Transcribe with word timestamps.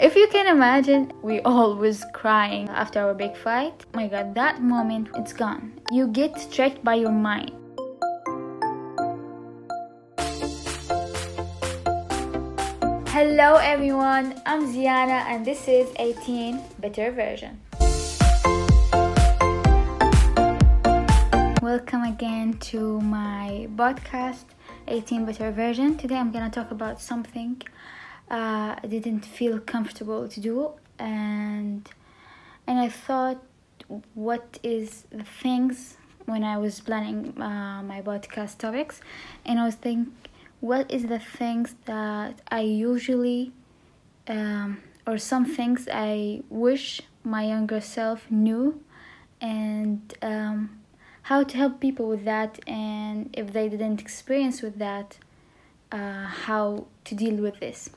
if 0.00 0.14
you 0.14 0.28
can 0.28 0.46
imagine, 0.46 1.10
we 1.22 1.40
all 1.40 1.74
was 1.74 2.04
crying 2.12 2.68
after 2.68 3.00
our 3.00 3.14
big 3.14 3.36
fight. 3.36 3.84
Oh 3.94 3.96
my 3.96 4.08
god, 4.08 4.34
that 4.34 4.62
moment, 4.62 5.08
it's 5.16 5.32
gone. 5.32 5.72
You 5.90 6.08
get 6.08 6.48
tricked 6.52 6.84
by 6.84 6.96
your 6.96 7.12
mind. 7.12 7.52
Hello 13.08 13.56
everyone, 13.56 14.34
I'm 14.44 14.66
Ziana 14.66 15.24
and 15.24 15.46
this 15.46 15.66
is 15.66 15.88
18 15.98 16.60
Better 16.78 17.10
Version. 17.10 17.60
Welcome 21.62 22.02
again 22.02 22.58
to 22.70 23.00
my 23.00 23.68
podcast 23.74 24.44
18 24.88 25.24
Better 25.24 25.50
Version. 25.50 25.96
Today 25.96 26.16
I'm 26.16 26.30
gonna 26.30 26.50
talk 26.50 26.70
about 26.70 27.00
something 27.00 27.62
uh, 28.30 28.76
I 28.82 28.86
didn't 28.88 29.24
feel 29.24 29.58
comfortable 29.60 30.28
to 30.28 30.40
do 30.40 30.72
and 30.98 31.88
and 32.66 32.78
I 32.78 32.88
thought 32.88 33.42
what 34.14 34.58
is 34.62 35.04
the 35.10 35.24
things 35.24 35.96
when 36.24 36.42
I 36.42 36.58
was 36.58 36.80
planning 36.80 37.40
uh, 37.40 37.82
my 37.82 38.02
podcast 38.02 38.58
topics 38.58 39.00
and 39.44 39.60
I 39.60 39.64
was 39.64 39.76
thinking 39.76 40.12
what 40.60 40.90
is 40.90 41.06
the 41.06 41.18
things 41.18 41.74
that 41.84 42.40
I 42.48 42.60
usually 42.60 43.52
um, 44.26 44.82
or 45.06 45.18
some 45.18 45.44
things 45.44 45.88
I 45.92 46.42
wish 46.48 47.02
my 47.22 47.44
younger 47.44 47.80
self 47.80 48.28
knew 48.30 48.82
and 49.40 50.14
um, 50.22 50.80
how 51.22 51.44
to 51.44 51.56
help 51.56 51.80
people 51.80 52.08
with 52.08 52.24
that 52.24 52.58
and 52.66 53.30
if 53.32 53.52
they 53.52 53.68
didn't 53.68 54.00
experience 54.00 54.62
with 54.62 54.78
that 54.78 55.18
uh, 55.92 56.24
how 56.24 56.86
to 57.04 57.14
deal 57.14 57.36
with 57.36 57.60
this 57.60 57.90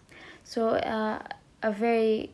so 0.51 0.61
uh, 0.69 1.19
a 1.61 1.71
very 1.71 2.31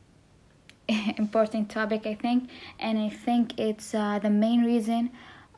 important 1.18 1.70
topic 1.70 2.02
i 2.06 2.16
think 2.16 2.50
and 2.80 2.98
i 2.98 3.10
think 3.10 3.60
it's 3.60 3.94
uh, 3.94 4.20
the 4.20 4.30
main 4.30 4.64
reason 4.64 5.10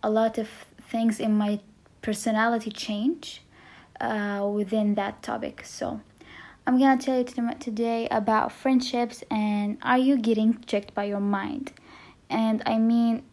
a 0.04 0.09
lot 0.09 0.38
of 0.38 0.48
things 0.90 1.20
in 1.20 1.34
my 1.38 1.59
personality 2.02 2.72
change 2.72 3.42
uh, 4.00 4.48
within 4.54 4.96
that 4.96 5.22
topic. 5.22 5.64
So, 5.66 6.00
I'm 6.66 6.80
gonna 6.80 7.02
tell 7.02 7.18
you 7.18 7.26
today 7.59 8.08
about 8.09 8.52
friendships 8.52 9.24
and 9.30 9.78
are 9.81 9.98
you 9.98 10.18
getting 10.18 10.64
checked 10.66 10.94
by 10.94 11.06
your 11.06 11.20
mind? 11.20 11.74
And 12.30 12.62
I 12.66 12.78
mean, 12.78 13.24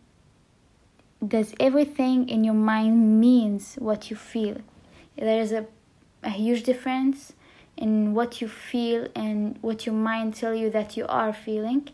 does 1.27 1.55
everything 1.61 2.29
in 2.29 2.45
your 2.45 2.55
mind 2.55 3.20
means 3.20 3.75
what 3.77 4.11
you 4.11 4.17
feel? 4.17 4.59
There's 5.17 5.53
a, 5.53 5.67
a 6.23 6.31
huge 6.31 6.63
difference 6.63 7.34
in 7.77 8.14
what 8.14 8.41
you 8.41 8.48
feel 8.48 9.08
and 9.14 9.58
what 9.61 9.86
your 9.86 9.94
mind 9.94 10.34
tell 10.34 10.55
you 10.55 10.70
that 10.70 10.97
you 10.97 11.06
are 11.08 11.33
feeling. 11.33 11.89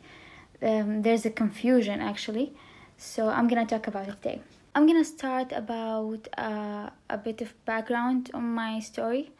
Um, 0.63 1.03
there's 1.03 1.25
a 1.25 1.31
confusion 1.31 2.01
actually. 2.01 2.53
So 2.97 3.29
I'm 3.29 3.49
gonna 3.49 3.67
talk 3.67 3.87
about 3.87 4.09
it 4.09 4.17
today. 4.23 4.41
I'm 4.75 4.87
gonna 4.87 5.05
start 5.05 5.53
about 5.53 6.29
uh, 6.37 6.91
a 7.09 7.19
bit 7.19 7.41
of 7.41 7.53
background 7.65 8.31
on 8.35 8.55
my 8.55 8.79
story, 8.81 9.33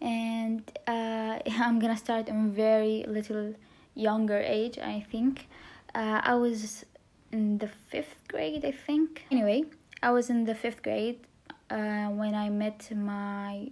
and 0.00 0.62
uh, 0.86 1.38
I'm 1.50 1.78
gonna 1.78 1.96
start 1.96 2.28
in 2.28 2.52
very 2.52 3.04
little 3.08 3.54
younger 3.94 4.38
age. 4.38 4.78
I 4.78 5.04
think 5.10 5.48
uh, 5.94 6.20
I 6.22 6.34
was 6.34 6.84
in 7.32 7.58
the 7.58 7.68
fifth 7.68 8.16
grade. 8.28 8.64
I 8.64 8.70
think 8.70 9.26
anyway, 9.30 9.64
I 10.02 10.10
was 10.12 10.30
in 10.30 10.44
the 10.44 10.54
fifth 10.54 10.82
grade 10.82 11.18
uh, 11.70 12.06
when 12.08 12.34
I 12.34 12.48
met 12.48 12.88
my 12.94 13.70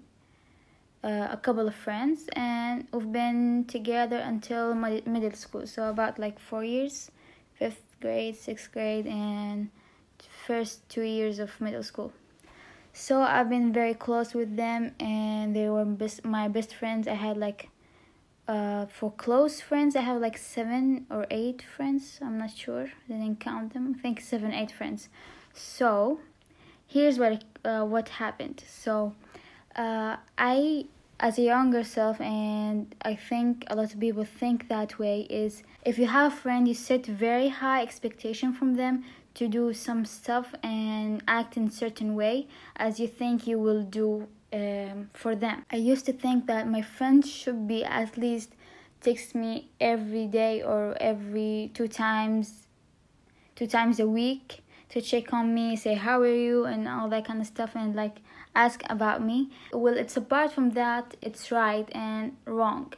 uh, 1.06 1.28
a 1.30 1.36
couple 1.36 1.68
of 1.68 1.74
friends, 1.74 2.28
and 2.32 2.88
we've 2.92 3.12
been 3.12 3.64
together 3.68 4.16
until 4.16 4.74
middle 4.74 5.30
school. 5.32 5.64
So 5.66 5.88
about 5.88 6.18
like 6.18 6.40
four 6.40 6.64
years, 6.64 7.12
fifth 7.54 7.94
grade, 8.00 8.34
sixth 8.34 8.72
grade, 8.72 9.06
and 9.06 9.70
first 10.46 10.88
two 10.88 11.02
years 11.02 11.38
of 11.38 11.60
middle 11.60 11.84
school. 11.84 12.12
So 12.92 13.22
I've 13.22 13.48
been 13.48 13.72
very 13.72 13.94
close 13.94 14.34
with 14.34 14.56
them, 14.56 14.96
and 14.98 15.54
they 15.54 15.68
were 15.68 15.84
best, 15.84 16.24
my 16.24 16.48
best 16.48 16.74
friends. 16.74 17.06
I 17.06 17.14
had 17.14 17.36
like, 17.36 17.68
uh, 18.48 18.86
for 18.86 19.12
close 19.12 19.60
friends, 19.60 19.94
I 19.94 20.00
have 20.00 20.20
like 20.20 20.36
seven 20.36 21.06
or 21.08 21.26
eight 21.30 21.62
friends. 21.62 22.18
I'm 22.20 22.38
not 22.38 22.50
sure. 22.50 22.86
I 23.08 23.12
didn't 23.12 23.38
count 23.38 23.74
them. 23.74 23.94
I 23.96 24.02
think 24.02 24.20
seven, 24.20 24.52
eight 24.52 24.72
friends. 24.72 25.08
So, 25.54 26.18
here's 26.84 27.16
what 27.16 27.44
uh, 27.64 27.84
what 27.84 28.08
happened. 28.08 28.64
So, 28.66 29.14
uh, 29.76 30.16
I 30.36 30.86
as 31.18 31.38
a 31.38 31.42
younger 31.42 31.82
self 31.82 32.20
and 32.20 32.94
i 33.02 33.14
think 33.14 33.64
a 33.68 33.74
lot 33.74 33.92
of 33.92 33.98
people 34.00 34.24
think 34.24 34.68
that 34.68 34.98
way 34.98 35.20
is 35.30 35.62
if 35.84 35.98
you 35.98 36.06
have 36.06 36.32
a 36.32 36.36
friend 36.36 36.68
you 36.68 36.74
set 36.74 37.06
very 37.06 37.48
high 37.48 37.82
expectation 37.82 38.52
from 38.52 38.74
them 38.74 39.04
to 39.36 39.48
do 39.48 39.72
some 39.74 40.06
stuff 40.06 40.54
and 40.62 41.22
act 41.28 41.58
in 41.58 41.70
certain 41.70 42.14
way 42.14 42.46
as 42.76 42.98
you 42.98 43.06
think 43.06 43.46
you 43.46 43.58
will 43.58 43.82
do 43.82 44.26
um, 44.52 45.10
for 45.12 45.34
them. 45.34 45.64
I 45.70 45.76
used 45.76 46.06
to 46.06 46.12
think 46.12 46.46
that 46.46 46.66
my 46.68 46.80
friends 46.80 47.30
should 47.30 47.68
be 47.68 47.84
at 47.84 48.16
least 48.16 48.54
text 49.02 49.34
me 49.34 49.68
every 49.78 50.26
day 50.26 50.62
or 50.62 50.96
every 51.00 51.70
two 51.74 51.88
times 51.88 52.66
two 53.54 53.66
times 53.66 54.00
a 54.00 54.06
week 54.06 54.62
to 54.88 55.00
check 55.00 55.32
on 55.32 55.54
me 55.54 55.76
say 55.76 55.94
how 55.94 56.20
are 56.20 56.40
you? 56.48 56.64
and 56.64 56.88
all 56.88 57.08
that 57.08 57.26
kind 57.26 57.40
of 57.40 57.46
stuff 57.46 57.72
and 57.74 57.94
like 57.94 58.16
ask 58.56 58.82
about 58.88 59.22
me. 59.22 59.50
Well, 59.72 59.96
it's 59.96 60.16
apart 60.16 60.50
from 60.52 60.70
that, 60.70 61.16
it's 61.22 61.52
right 61.52 61.88
and 61.92 62.36
wrong. 62.46 62.94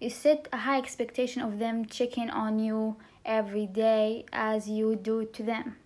You 0.00 0.10
set 0.10 0.48
a 0.52 0.56
high 0.66 0.78
expectation 0.78 1.42
of 1.42 1.58
them 1.60 1.86
checking 1.86 2.30
on 2.30 2.58
you 2.58 2.96
every 3.24 3.66
day 3.66 4.24
as 4.32 4.68
you 4.68 4.96
do 4.96 5.26
to 5.26 5.42
them. 5.44 5.76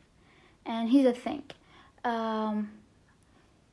And 0.64 0.88
here's 0.88 1.04
the 1.04 1.20
thing 1.20 1.42
um, 2.04 2.70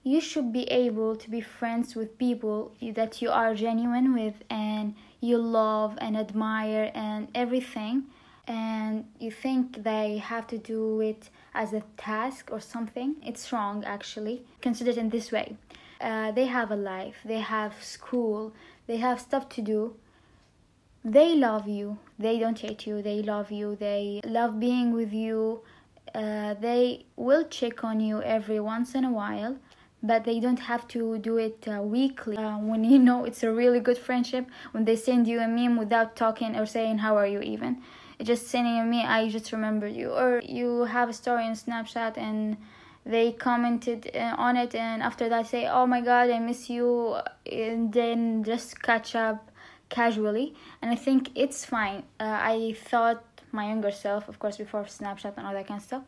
you 0.03 0.19
should 0.19 0.51
be 0.51 0.63
able 0.63 1.15
to 1.15 1.29
be 1.29 1.39
friends 1.39 1.95
with 1.95 2.17
people 2.17 2.73
that 2.81 3.21
you 3.21 3.29
are 3.29 3.53
genuine 3.53 4.13
with 4.13 4.35
and 4.49 4.95
you 5.21 5.37
love 5.37 5.97
and 6.01 6.17
admire 6.17 6.91
and 6.93 7.29
everything 7.33 8.03
and 8.47 9.05
you 9.19 9.31
think 9.31 9.83
they 9.83 10.17
have 10.17 10.47
to 10.47 10.57
do 10.57 11.01
it 11.01 11.29
as 11.53 11.73
a 11.73 11.83
task 11.97 12.49
or 12.51 12.59
something, 12.59 13.15
it's 13.23 13.51
wrong 13.51 13.83
actually. 13.85 14.43
Consider 14.61 14.91
it 14.91 14.97
in 14.97 15.09
this 15.09 15.31
way 15.31 15.57
uh, 16.03 16.31
they 16.31 16.45
have 16.45 16.69
a 16.69 16.75
life, 16.75 17.15
they 17.23 17.39
have 17.39 17.81
school, 17.81 18.53
they 18.87 18.97
have 18.97 19.19
stuff 19.19 19.47
to 19.49 19.61
do. 19.61 19.95
They 21.05 21.35
love 21.35 21.67
you, 21.67 21.97
they 22.19 22.39
don't 22.39 22.59
hate 22.59 22.85
you, 22.85 23.01
they 23.01 23.21
love 23.21 23.51
you, 23.51 23.75
they 23.75 24.21
love 24.25 24.59
being 24.59 24.93
with 24.93 25.13
you. 25.13 25.61
Uh, 26.13 26.53
they 26.53 27.05
will 27.15 27.45
check 27.45 27.83
on 27.83 27.99
you 27.99 28.21
every 28.21 28.59
once 28.59 28.93
in 28.93 29.03
a 29.03 29.11
while 29.11 29.57
but 30.05 30.25
they 30.25 30.37
don't 30.39 30.59
have 30.59 30.85
to 30.89 31.17
do 31.17 31.37
it 31.37 31.65
uh, 31.65 31.81
weekly 31.81 32.37
uh, 32.37 32.57
when 32.57 32.83
you 32.83 32.99
know 33.07 33.23
it's 33.23 33.41
a 33.41 33.51
really 33.51 33.79
good 33.79 33.97
friendship 33.97 34.45
when 34.73 34.85
they 34.85 34.95
send 34.95 35.25
you 35.27 35.39
a 35.39 35.47
meme 35.47 35.75
without 35.75 36.15
talking 36.15 36.55
or 36.55 36.67
saying 36.67 36.99
how 36.99 37.17
are 37.17 37.25
you 37.25 37.39
even 37.39 37.81
just 38.21 38.47
sending 38.47 38.89
me 38.89 39.03
i 39.03 39.29
just 39.29 39.51
remember 39.51 39.87
you. 39.87 40.09
Or 40.11 40.41
you 40.43 40.85
have 40.85 41.09
a 41.09 41.13
story 41.13 41.43
on 41.45 41.53
snapchat 41.53 42.17
and 42.17 42.57
they 43.05 43.31
commented 43.33 44.11
uh, 44.15 44.35
on 44.37 44.55
it 44.55 44.75
and 44.75 45.03
after 45.03 45.27
that 45.29 45.47
say 45.47 45.67
oh 45.67 45.85
my 45.85 46.01
god 46.01 46.29
i 46.29 46.39
miss 46.39 46.69
you 46.69 47.17
and 47.51 47.91
then 47.91 48.43
just 48.43 48.81
catch 48.81 49.15
up 49.15 49.51
casually. 49.89 50.53
And 50.81 50.91
i 50.91 50.95
think 50.95 51.29
it's 51.35 51.65
fine. 51.65 52.03
Uh, 52.19 52.39
i 52.55 52.75
thought 52.89 53.23
my 53.51 53.67
younger 53.67 53.91
self 53.91 54.27
of 54.27 54.39
course 54.39 54.57
before 54.57 54.83
snapchat 54.83 55.33
and 55.37 55.45
all 55.45 55.53
that 55.53 55.67
kind 55.67 55.79
of 55.79 55.85
stuff 55.85 56.03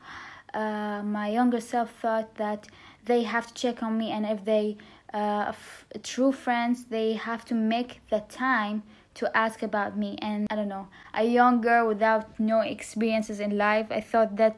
uh, 0.53 1.01
my 1.03 1.29
younger 1.29 1.59
self 1.59 1.91
thought 2.01 2.35
that 2.35 2.67
they 3.05 3.23
have 3.23 3.47
to 3.47 3.53
check 3.53 3.83
on 3.83 3.97
me 3.97 4.11
and 4.11 4.25
if 4.25 4.43
they 4.45 4.77
uh, 5.13 5.45
f- 5.49 5.85
true 6.01 6.31
friends 6.31 6.85
they 6.85 7.13
have 7.13 7.45
to 7.45 7.53
make 7.53 8.01
the 8.09 8.21
time 8.29 8.83
to 9.15 9.35
ask 9.35 9.63
about 9.63 9.97
me. 9.97 10.17
And 10.21 10.47
i 10.51 10.55
don't 10.55 10.67
know 10.67 10.87
a 11.13 11.23
young 11.23 11.61
girl 11.61 11.87
without 11.87 12.39
no 12.39 12.59
experiences 12.61 13.39
in 13.39 13.57
life 13.57 13.87
i 13.89 14.01
thought 14.01 14.35
that 14.37 14.57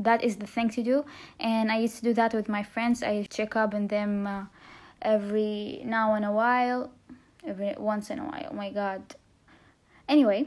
that 0.00 0.22
is 0.22 0.36
the 0.36 0.46
thing 0.46 0.70
to 0.70 0.82
do. 0.82 1.04
And 1.40 1.70
i 1.72 1.78
used 1.78 1.96
to 1.96 2.02
do 2.02 2.14
that 2.14 2.32
with 2.32 2.48
my 2.48 2.62
friends. 2.62 3.02
I 3.02 3.26
check 3.28 3.56
up 3.56 3.74
on 3.74 3.88
them 3.88 4.26
uh, 4.26 4.44
every 5.02 5.82
now 5.84 6.14
and 6.14 6.24
a 6.24 6.32
while 6.32 6.90
every 7.46 7.74
once 7.78 8.10
in 8.10 8.18
a 8.18 8.24
while. 8.24 8.48
Oh 8.50 8.54
my 8.54 8.70
god. 8.70 9.02
Anyway 10.08 10.46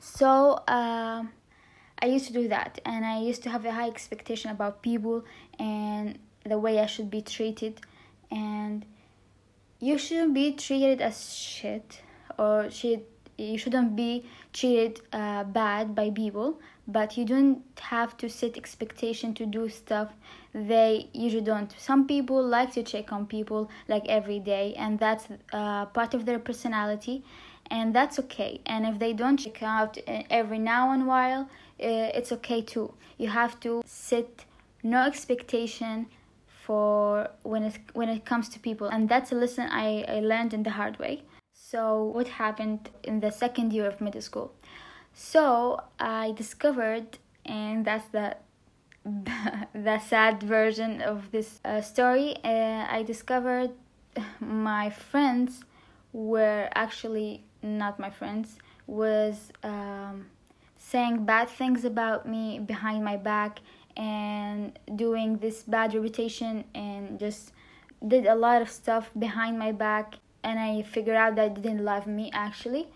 so 0.00 0.52
uh, 0.68 1.24
i 2.02 2.06
used 2.06 2.26
to 2.26 2.32
do 2.32 2.48
that. 2.48 2.80
And 2.84 3.04
i 3.04 3.20
used 3.20 3.42
to 3.44 3.50
have 3.50 3.64
a 3.64 3.72
high 3.72 3.88
expectation 3.88 4.50
about 4.50 4.82
people 4.82 5.24
and 5.58 6.18
the 6.44 6.58
way 6.58 6.78
i 6.80 6.86
should 6.86 7.10
be 7.10 7.22
treated. 7.22 7.80
And 8.30 8.86
you 9.80 9.98
shouldn't 9.98 10.32
be 10.32 10.52
treated 10.52 11.02
as 11.02 11.34
shit 11.34 12.00
or 12.38 12.70
she 12.70 13.00
you 13.36 13.58
shouldn't 13.58 13.96
be 13.96 14.24
treated 14.52 15.00
uh, 15.12 15.42
bad 15.42 15.94
by 15.94 16.08
people 16.10 16.60
but 16.86 17.16
you 17.16 17.24
don't 17.24 17.62
have 17.80 18.16
to 18.16 18.28
set 18.28 18.56
expectation 18.56 19.34
to 19.34 19.44
do 19.44 19.68
stuff 19.68 20.12
they 20.54 21.08
usually 21.12 21.42
don't. 21.42 21.74
Some 21.76 22.06
people 22.06 22.42
like 22.42 22.72
to 22.74 22.82
check 22.84 23.12
on 23.12 23.26
people 23.26 23.68
like 23.88 24.06
every 24.08 24.38
day 24.38 24.74
and 24.78 24.98
that's 24.98 25.26
uh, 25.52 25.86
part 25.86 26.14
of 26.14 26.26
their 26.26 26.38
personality 26.38 27.24
and 27.70 27.92
that's 27.94 28.18
okay. 28.20 28.60
And 28.64 28.86
if 28.86 29.00
they 29.00 29.12
don't 29.12 29.36
check 29.36 29.62
out 29.62 29.98
uh, 30.06 30.22
every 30.30 30.60
now 30.60 30.92
and 30.92 31.06
while 31.06 31.42
uh, 31.42 32.14
it's 32.14 32.30
okay 32.32 32.62
too. 32.62 32.94
You 33.18 33.28
have 33.28 33.58
to 33.60 33.82
set 33.84 34.44
no 34.82 35.04
expectation 35.04 36.06
for 36.46 37.28
when 37.42 37.64
it 37.64 37.78
when 37.94 38.08
it 38.08 38.24
comes 38.24 38.48
to 38.50 38.60
people. 38.60 38.86
And 38.86 39.08
that's 39.08 39.32
a 39.32 39.34
lesson 39.34 39.68
I, 39.70 40.04
I 40.06 40.20
learned 40.20 40.54
in 40.54 40.62
the 40.62 40.70
hard 40.70 40.98
way 41.00 41.22
so 41.74 42.04
what 42.16 42.28
happened 42.42 42.80
in 43.02 43.20
the 43.20 43.32
second 43.42 43.72
year 43.72 43.86
of 43.92 44.00
middle 44.00 44.26
school 44.30 44.48
so 45.14 45.80
I 45.98 46.32
discovered, 46.32 47.18
and 47.46 47.84
that's 47.84 48.08
the 48.08 48.36
the 49.74 49.98
sad 50.00 50.42
version 50.42 51.00
of 51.00 51.30
this 51.30 51.60
uh, 51.64 51.80
story. 51.80 52.36
Uh, 52.42 52.86
I 52.90 53.04
discovered 53.06 53.70
my 54.40 54.90
friends 54.90 55.64
were 56.12 56.68
actually 56.74 57.44
not 57.62 58.00
my 58.00 58.10
friends. 58.10 58.58
Was 58.86 59.52
um, 59.62 60.26
saying 60.76 61.24
bad 61.24 61.48
things 61.48 61.84
about 61.84 62.28
me 62.28 62.58
behind 62.58 63.04
my 63.04 63.16
back 63.16 63.60
and 63.96 64.78
doing 64.96 65.38
this 65.38 65.62
bad 65.62 65.94
reputation 65.94 66.64
and 66.74 67.18
just 67.18 67.52
did 68.06 68.26
a 68.26 68.34
lot 68.34 68.60
of 68.60 68.68
stuff 68.68 69.10
behind 69.18 69.58
my 69.58 69.72
back 69.72 70.16
and 70.44 70.60
I 70.60 70.82
figured 70.82 71.16
out 71.16 71.34
that 71.36 71.54
didn't 71.54 71.84
love 71.84 72.06
me 72.06 72.30
actually 72.32 72.86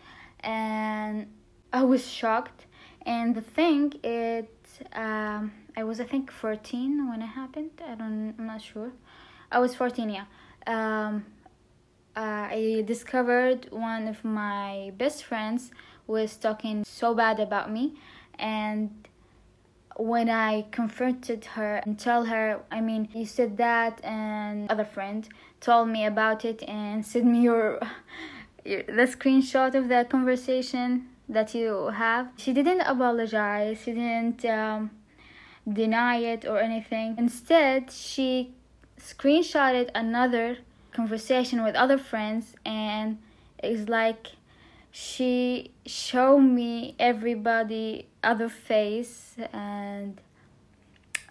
and 0.41 1.27
I 1.73 1.83
was 1.83 2.07
shocked. 2.07 2.67
And 3.03 3.35
the 3.35 3.41
thing, 3.41 3.95
it 4.03 4.53
um, 4.93 5.53
I 5.77 5.85
was 5.85 6.01
I 6.01 6.05
think 6.05 6.31
14 6.31 7.09
when 7.09 7.23
it 7.23 7.27
happened. 7.27 7.71
I 7.85 7.95
don't, 7.95 8.35
I'm 8.39 8.47
not 8.47 8.63
sure. 8.63 8.93
I 9.51 9.59
was 9.59 9.75
14, 9.75 10.11
yeah. 10.11 10.25
Um, 10.67 11.25
uh, 12.17 12.49
I 12.51 12.85
discovered 12.87 13.69
one 13.71 14.09
of 14.09 14.25
my 14.25 14.93
best 14.97 15.25
friends 15.25 15.71
was 16.07 16.37
talking 16.37 16.85
so 16.85 17.15
bad 17.15 17.39
about 17.39 17.71
me, 17.71 17.95
and 18.39 19.08
when 19.99 20.31
I 20.31 20.65
confronted 20.71 21.45
her 21.45 21.83
and 21.85 21.99
tell 21.99 22.25
her, 22.25 22.61
I 22.71 22.81
mean, 22.81 23.09
you 23.13 23.27
said 23.27 23.57
that, 23.59 24.03
and 24.05 24.71
other 24.71 24.85
friend 24.85 25.29
told 25.61 25.89
me 25.89 26.07
about 26.07 26.45
it 26.45 26.63
and 26.63 27.05
sent 27.05 27.27
me 27.27 27.43
your, 27.43 27.81
your 28.65 28.85
the 28.85 29.07
screenshot 29.17 29.75
of 29.75 29.89
that 29.89 30.09
conversation 30.09 31.09
that 31.29 31.55
you 31.55 31.89
have. 31.89 32.29
She 32.37 32.53
didn't 32.53 32.83
apologize, 32.83 33.79
she 33.83 33.93
didn't 33.93 34.45
um, 34.45 34.91
deny 35.71 36.17
it 36.19 36.47
or 36.47 36.61
anything. 36.61 37.17
Instead, 37.19 37.91
she 37.91 38.55
screenshotted 39.01 39.91
another 39.95 40.59
conversation 40.93 41.63
with 41.63 41.75
other 41.75 41.99
friends 41.99 42.55
and 42.65 43.19
it's 43.63 43.89
like 43.89 44.29
she 44.91 45.71
showed 45.87 46.41
me 46.41 46.95
everybody 46.99 48.07
other 48.23 48.49
face 48.49 49.37
and 49.53 50.21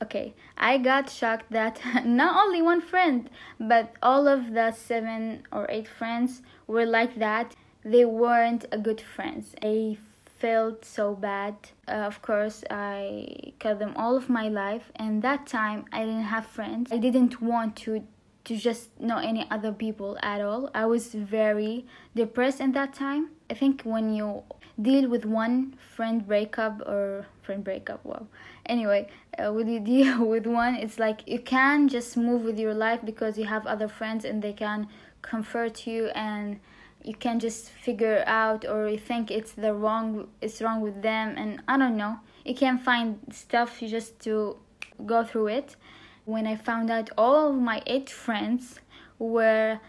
okay 0.02 0.34
i 0.58 0.78
got 0.78 1.10
shocked 1.10 1.52
that 1.52 1.80
not 2.06 2.36
only 2.46 2.62
one 2.62 2.82
friend 2.82 3.30
but 3.60 3.94
all 4.02 4.28
of 4.28 4.54
the 4.54 4.72
seven 4.72 5.44
or 5.52 5.66
eight 5.70 5.88
friends 5.88 6.42
were 6.68 6.86
like 6.86 7.18
that 7.18 7.56
they 7.88 8.04
weren't 8.04 8.66
a 8.72 8.78
good 8.78 9.00
friends. 9.00 9.56
I 9.64 9.98
felt 10.40 10.84
so 10.84 11.16
bad. 11.16 11.56
Uh, 11.88 11.92
of 11.92 12.22
course, 12.22 12.64
I 12.70 13.54
cut 13.60 13.80
them 13.80 13.94
all 13.96 14.18
of 14.18 14.30
my 14.30 14.50
life, 14.50 14.92
and 14.98 15.22
that 15.22 15.48
time 15.48 15.86
I 15.94 16.00
didn't 16.00 16.24
have 16.36 16.46
friends. 16.46 16.92
I 16.92 16.98
didn't 16.98 17.42
want 17.42 17.76
to 17.88 18.04
to 18.44 18.56
just 18.56 18.98
know 19.00 19.18
any 19.18 19.46
other 19.52 19.74
people 19.74 20.18
at 20.22 20.42
all. 20.42 20.70
I 20.74 20.86
was 20.86 21.14
very 21.14 21.86
depressed 22.16 22.62
in 22.62 22.72
that 22.74 22.94
time. 22.94 23.32
I 23.50 23.54
think 23.54 23.84
when 23.84 24.14
you 24.14 24.44
deal 24.82 25.10
with 25.10 25.26
one 25.26 25.76
friend 25.96 26.26
breakup 26.28 26.82
or 26.82 27.26
friend 27.42 27.64
breakup, 27.64 28.04
wow. 28.06 28.28
Anyway, 28.66 29.08
uh, 29.38 29.52
when 29.52 29.68
you 29.68 29.80
deal 29.96 30.26
with 30.26 30.46
one, 30.46 30.76
it's 30.76 31.00
like 31.00 31.28
you 31.28 31.40
can 31.40 31.88
just 31.88 32.18
move 32.18 32.44
with 32.44 32.60
your 32.60 32.74
life 32.74 33.00
because 33.04 33.38
you 33.38 33.46
have 33.46 33.66
other 33.66 33.88
friends 33.88 34.26
and 34.26 34.42
they 34.42 34.54
can 34.54 34.88
comfort 35.22 35.88
you 35.88 36.08
and 36.08 36.60
you 37.04 37.14
can 37.14 37.40
just 37.40 37.70
figure 37.70 38.24
out 38.28 38.66
or 38.66 38.90
you 38.90 38.98
think 38.98 39.32
it's 39.32 39.54
the 39.54 39.74
wrong 39.74 40.28
it's 40.42 40.62
wrong 40.62 40.82
with 40.82 41.02
them 41.02 41.36
and 41.38 41.62
i 41.68 41.78
don't 41.78 41.96
know 41.96 42.18
you 42.46 42.54
can 42.54 42.78
find 42.78 43.20
stuff 43.32 43.80
just 43.80 44.20
to 44.20 44.58
go 45.06 45.24
through 45.24 45.48
it 45.48 45.76
when 46.26 46.46
i 46.46 46.56
found 46.56 46.90
out 46.90 47.10
all 47.18 47.50
of 47.50 47.56
my 47.56 47.82
eight 47.86 48.10
friends 48.10 48.80
were 49.20 49.80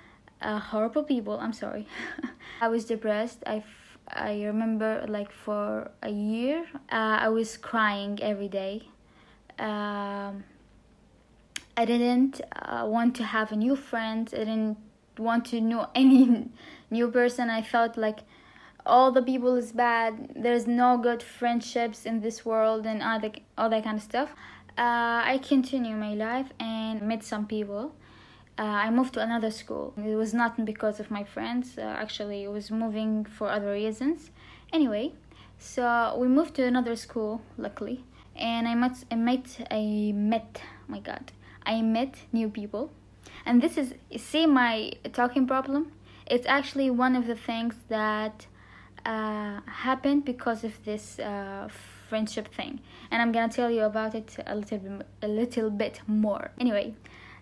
uh, 0.43 0.59
horrible 0.59 1.03
people 1.03 1.39
i'm 1.39 1.53
sorry. 1.53 1.87
I 2.61 2.69
was 2.69 2.85
depressed. 2.85 3.43
I 3.47 3.63
I 4.11 4.43
remember 4.45 5.05
like 5.09 5.31
for 5.31 5.91
a 6.03 6.11
year 6.11 6.65
uh, 6.91 7.19
i 7.27 7.29
was 7.29 7.57
crying 7.57 8.19
every 8.23 8.49
day. 8.49 8.89
Um, 9.59 10.45
i 11.77 11.85
didn't 11.85 12.41
uh, 12.57 12.87
want 12.87 13.15
to 13.17 13.25
have 13.25 13.53
a 13.53 13.57
new 13.57 13.77
friend. 13.77 14.29
I 14.33 14.39
didn't 14.39 14.79
want 15.19 15.45
to 15.47 15.61
know 15.61 15.89
any 15.95 16.49
new 16.91 17.11
person. 17.11 17.51
I 17.51 17.63
felt 17.63 17.97
like 17.97 18.21
all 18.87 19.13
the 19.13 19.23
people 19.23 19.55
is 19.57 19.73
bad. 19.73 20.31
There's 20.35 20.67
no 20.67 20.97
good 20.97 21.23
friendships 21.23 22.07
in 22.07 22.21
this 22.21 22.45
world 22.45 22.87
and 22.87 23.03
all, 23.03 23.21
the, 23.21 23.33
all 23.57 23.69
that 23.69 23.85
kind 23.85 23.99
of 23.99 24.03
stuff. 24.03 24.31
Uh, 24.79 25.27
i 25.35 25.41
continue 25.43 25.97
my 25.97 26.15
life 26.15 26.53
and 26.61 27.03
met 27.03 27.25
some 27.25 27.47
people 27.47 27.93
uh, 28.59 28.63
i 28.63 28.91
moved 28.91 29.15
to 29.15 29.21
another 29.21 29.51
school. 29.51 29.95
It 29.97 30.17
was 30.17 30.35
not 30.35 30.65
because 30.65 31.01
of 31.01 31.11
my 31.11 31.25
friends. 31.25 31.79
Uh, 31.79 31.83
actually 31.83 32.45
it 32.45 32.51
was 32.51 32.71
moving 32.71 33.25
for 33.25 33.49
other 33.49 33.73
reasons. 33.73 34.31
Anyway 34.73 35.13
so 35.59 36.17
we 36.19 36.29
moved 36.29 36.55
to 36.55 36.65
another 36.65 36.95
school 36.97 37.41
luckily 37.57 38.05
and 38.37 38.69
i 38.69 38.75
met 38.75 39.05
i 39.11 39.17
met 39.17 39.67
i 39.73 40.13
met 40.15 40.63
my 40.87 41.01
god 41.01 41.33
i 41.67 41.83
met 41.83 42.15
new 42.33 42.49
people. 42.49 42.91
And 43.47 43.63
this 43.63 43.79
is 43.79 43.95
see 44.17 44.47
my 44.47 44.93
talking 45.13 45.47
problem? 45.47 45.93
It's 46.27 46.47
actually 46.47 46.91
one 46.91 47.17
of 47.17 47.27
the 47.27 47.35
things 47.35 47.75
that 47.89 48.47
uh, 49.07 49.61
happened 49.67 50.25
because 50.25 50.65
of 50.65 50.85
this 50.85 51.19
uh, 51.19 51.69
friendship 52.09 52.53
thing. 52.55 52.81
And 53.11 53.23
i'm 53.23 53.33
gonna 53.33 53.53
tell 53.53 53.71
you 53.71 53.83
about 53.83 54.15
it 54.15 54.37
a 54.47 54.55
little 54.55 54.79
bit 54.79 55.07
a 55.23 55.29
little 55.29 55.71
bit 55.71 56.01
more. 56.07 56.51
Anyway 56.61 56.95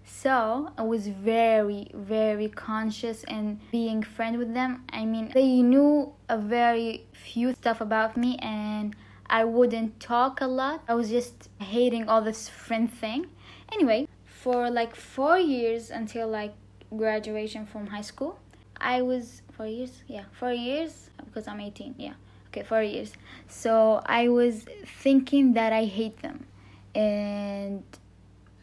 so 0.06 0.70
i 0.78 0.82
was 0.82 1.08
very 1.08 1.90
very 1.92 2.48
conscious 2.48 3.24
in 3.24 3.60
being 3.70 4.02
friend 4.02 4.38
with 4.38 4.54
them. 4.54 4.84
I 4.92 5.04
mean 5.04 5.30
they 5.34 5.60
knew 5.62 6.12
a 6.28 6.38
very 6.38 7.04
few 7.12 7.52
stuff 7.54 7.80
about 7.80 8.16
me 8.16 8.38
and 8.38 8.94
i 9.28 9.44
wouldn't 9.44 10.00
talk 10.00 10.40
a 10.40 10.46
lot. 10.46 10.82
I 10.88 10.94
was 10.94 11.10
just 11.10 11.50
hating 11.58 12.08
all 12.08 12.22
this 12.22 12.48
friend 12.48 12.90
thing. 12.90 13.26
Anyway 13.72 14.08
for 14.24 14.70
like 14.70 14.94
four 14.94 15.38
years 15.38 15.90
until 15.90 16.28
like 16.28 16.54
graduation 16.96 17.66
from 17.66 17.88
high 17.88 18.02
school 18.12 18.38
I 18.80 19.02
was 19.02 19.42
four 19.52 19.66
years, 19.66 20.02
yeah, 20.06 20.24
four 20.32 20.52
years 20.52 21.10
because 21.24 21.48
I'm 21.48 21.60
18, 21.60 21.94
yeah, 21.98 22.14
okay, 22.48 22.62
four 22.62 22.82
years. 22.82 23.12
So 23.48 24.02
I 24.06 24.28
was 24.28 24.66
thinking 25.00 25.54
that 25.54 25.72
I 25.72 25.84
hate 25.84 26.20
them, 26.22 26.46
and 26.94 27.82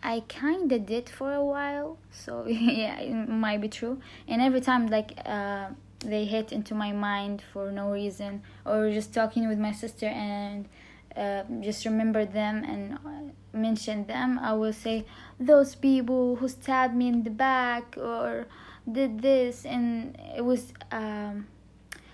I 0.04 0.24
kind 0.28 0.72
of 0.72 0.86
did 0.86 1.10
for 1.10 1.34
a 1.34 1.44
while. 1.44 1.98
So 2.12 2.46
yeah, 2.48 3.00
it 3.00 3.14
might 3.30 3.62
be 3.62 3.70
true. 3.70 4.02
And 4.28 4.42
every 4.42 4.62
time 4.62 4.88
like 4.88 5.18
uh, 5.26 5.70
they 6.00 6.26
hit 6.26 6.52
into 6.52 6.76
my 6.76 6.92
mind 6.92 7.42
for 7.54 7.72
no 7.72 7.92
reason, 7.92 8.44
or 8.66 8.92
just 8.92 9.14
talking 9.14 9.48
with 9.48 9.58
my 9.58 9.72
sister 9.72 10.08
and 10.08 10.68
uh, 11.16 11.44
just 11.62 11.86
remember 11.86 12.26
them 12.26 12.64
and 12.64 12.94
uh, 12.94 13.58
mention 13.58 14.06
them, 14.08 14.40
I 14.40 14.54
will 14.54 14.74
say 14.74 15.06
those 15.40 15.76
people 15.76 16.36
who 16.36 16.48
stabbed 16.48 16.96
me 16.96 17.08
in 17.08 17.24
the 17.24 17.30
back 17.30 17.96
or 17.98 18.48
did 18.92 19.22
this 19.22 19.66
and 19.66 20.18
it 20.36 20.44
was 20.44 20.74
um 20.92 21.48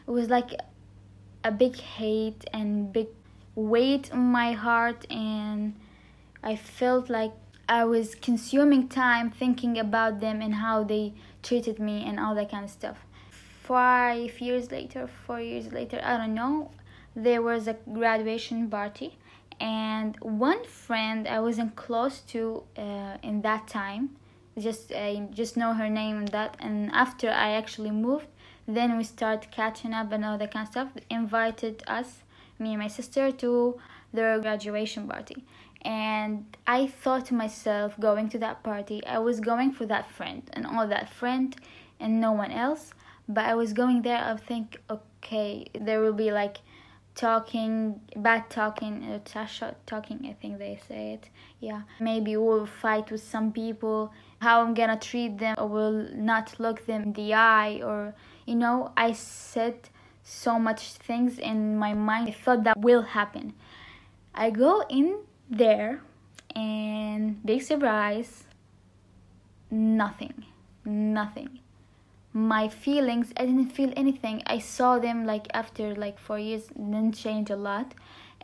it 0.07 0.11
was 0.11 0.29
like 0.29 0.51
a 1.43 1.51
big 1.51 1.75
hate 1.77 2.45
and 2.53 2.93
big 2.93 3.07
weight 3.55 4.11
on 4.11 4.19
my 4.19 4.51
heart 4.53 5.05
and 5.09 5.73
I 6.43 6.55
felt 6.55 7.09
like 7.09 7.31
I 7.69 7.85
was 7.85 8.15
consuming 8.15 8.89
time 8.89 9.29
thinking 9.29 9.77
about 9.77 10.19
them 10.19 10.41
and 10.41 10.55
how 10.55 10.83
they 10.83 11.13
treated 11.43 11.79
me 11.79 12.03
and 12.05 12.19
all 12.19 12.33
that 12.35 12.49
kind 12.49 12.65
of 12.65 12.71
stuff. 12.71 12.97
Five 13.63 14.41
years 14.41 14.71
later, 14.71 15.07
four 15.07 15.39
years 15.39 15.71
later, 15.71 16.01
I 16.03 16.17
don't 16.17 16.33
know, 16.33 16.71
there 17.15 17.43
was 17.43 17.67
a 17.67 17.77
graduation 17.93 18.67
party 18.69 19.17
and 19.59 20.17
one 20.21 20.65
friend 20.65 21.27
I 21.27 21.39
wasn't 21.41 21.75
close 21.75 22.21
to 22.33 22.63
uh, 22.77 23.17
in 23.21 23.41
that 23.41 23.67
time 23.67 24.15
just 24.57 24.91
I 24.91 25.27
just 25.31 25.55
know 25.55 25.73
her 25.73 25.89
name 25.89 26.17
and 26.17 26.27
that 26.29 26.57
and 26.59 26.91
after 26.91 27.29
I 27.29 27.51
actually 27.51 27.91
moved 27.91 28.27
then 28.67 28.97
we 28.97 29.03
start 29.03 29.51
catching 29.51 29.93
up 29.93 30.11
and 30.11 30.23
all 30.23 30.37
that 30.37 30.51
kind 30.51 30.65
of 30.65 30.71
stuff 30.71 30.89
invited 31.09 31.83
us 31.87 32.23
me 32.57 32.71
and 32.71 32.79
my 32.79 32.87
sister 32.87 33.31
to 33.31 33.79
their 34.13 34.39
graduation 34.39 35.07
party 35.07 35.43
and 35.83 36.57
i 36.67 36.85
thought 36.85 37.25
to 37.25 37.33
myself 37.33 37.97
going 37.99 38.27
to 38.29 38.37
that 38.37 38.61
party 38.63 39.03
i 39.05 39.17
was 39.17 39.39
going 39.39 39.71
for 39.71 39.85
that 39.85 40.09
friend 40.09 40.43
and 40.53 40.65
all 40.65 40.87
that 40.87 41.09
friend 41.09 41.55
and 41.99 42.21
no 42.21 42.31
one 42.31 42.51
else. 42.51 42.93
But 43.27 43.45
i 43.45 43.53
was 43.53 43.73
going 43.73 44.01
there 44.01 44.17
i 44.17 44.35
think 44.35 44.77
okay 44.89 45.67
there 45.79 45.99
will 46.01 46.13
be 46.13 46.31
like 46.31 46.57
talking 47.13 47.99
bad 48.15 48.49
talking 48.49 49.03
uh, 49.03 49.19
tasha 49.19 49.75
talking 49.85 50.25
i 50.27 50.33
think 50.41 50.57
they 50.57 50.79
say 50.87 51.13
it. 51.13 51.29
Yeah. 51.59 51.81
Maybe 51.99 52.37
we'll 52.37 52.65
fight 52.65 53.11
with 53.11 53.21
some 53.21 53.51
people. 53.51 54.13
How 54.39 54.61
i'm 54.63 54.73
gonna 54.73 54.97
treat 54.97 55.37
them 55.37 55.55
or 55.57 55.67
will 55.67 56.07
not 56.15 56.59
look 56.59 56.85
them 56.85 57.03
in 57.03 57.13
the 57.13 57.33
eye 57.33 57.81
or 57.83 58.15
you 58.45 58.55
know 58.55 58.91
i 58.97 59.11
said 59.11 59.89
so 60.23 60.59
much 60.59 60.93
things 60.93 61.39
in 61.39 61.77
my 61.77 61.93
mind. 61.93 62.29
I 62.29 62.31
thought 62.31 62.63
that 62.63 62.79
will 62.79 63.01
happen. 63.01 63.53
I 64.33 64.51
go 64.51 64.83
in 64.89 65.17
there 65.49 66.01
and 66.55 67.43
big 67.45 67.61
surprise 67.61 68.43
nothing 69.71 70.45
nothing. 70.85 71.59
My 72.33 72.67
feelings 72.67 73.33
i 73.37 73.45
didn't 73.45 73.69
feel 73.69 73.91
anything. 73.95 74.43
I 74.45 74.59
saw 74.59 74.99
them 74.99 75.25
like 75.25 75.47
after 75.53 75.95
like 75.95 76.19
four 76.19 76.39
years 76.39 76.67
didn't 76.67 77.13
change 77.13 77.49
a 77.49 77.55
lot. 77.55 77.93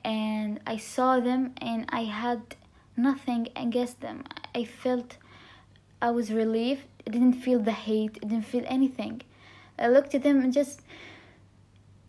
And 0.03 0.59
i 0.65 0.77
saw 0.77 1.19
them 1.19 1.53
and 1.57 1.85
i 1.89 2.03
had 2.03 2.41
nothing 2.97 3.47
against 3.55 4.01
them. 4.01 4.23
I 4.53 4.63
felt 4.63 5.17
i 6.01 6.11
was 6.11 6.31
relieved. 6.31 6.85
I 7.07 7.11
didn't 7.11 7.33
feel 7.33 7.59
the 7.59 7.71
hate. 7.71 8.17
I 8.23 8.27
didn't 8.27 8.45
feel 8.45 8.63
anything. 8.67 9.21
I 9.77 9.87
looked 9.87 10.15
at 10.15 10.23
them 10.23 10.41
and 10.43 10.53
just 10.53 10.81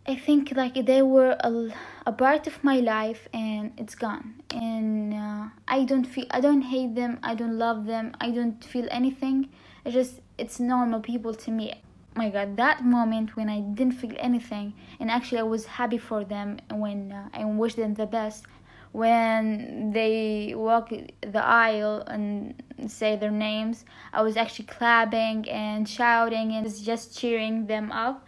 i 0.07 0.15
think 0.15 0.53
like 0.55 0.85
they 0.85 1.01
were 1.01 1.35
a, 1.41 1.69
a 2.05 2.11
part 2.13 2.47
of 2.47 2.63
my 2.63 2.79
life 2.79 3.27
and 3.33 3.73
it's 3.77 3.95
gone. 3.95 4.35
And 4.51 5.13
uh, 5.13 5.47
i 5.67 5.83
don't 5.83 6.05
feel 6.05 6.25
i 6.31 6.39
don't 6.39 6.61
hate 6.61 6.95
them 6.95 7.19
i 7.23 7.35
don't 7.35 7.57
love 7.57 7.85
them 7.85 8.15
i 8.21 8.31
don't 8.31 8.63
feel 8.63 8.87
anything. 8.89 9.49
It's 9.83 9.93
just 9.93 10.21
it's 10.37 10.59
normal 10.59 11.01
people 11.01 11.33
to 11.33 11.51
me. 11.51 11.81
My 12.15 12.29
god 12.29 12.55
that 12.57 12.85
moment 12.85 13.35
when 13.35 13.49
i 13.49 13.59
didn't 13.59 13.93
feel 13.95 14.15
anything 14.17 14.73
and 14.99 15.11
actually 15.11 15.39
i 15.39 15.49
was 15.55 15.65
happy 15.65 15.97
for 15.97 16.23
them 16.23 16.57
and 16.69 16.79
when 16.81 17.11
uh, 17.11 17.29
i 17.33 17.43
wish 17.45 17.75
them 17.75 17.93
the 17.93 18.05
best. 18.05 18.45
When 18.93 19.91
they 19.91 20.53
walk 20.55 20.89
the 20.89 21.45
aisle 21.45 22.03
and 22.07 22.55
say 22.87 23.17
their 23.17 23.31
names 23.31 23.83
i 24.13 24.21
was 24.21 24.37
actually 24.37 24.65
clapping 24.65 25.47
and 25.49 25.87
shouting 25.87 26.53
and 26.53 26.65
just 26.83 27.17
cheering 27.19 27.67
them 27.67 27.91
up 27.91 28.25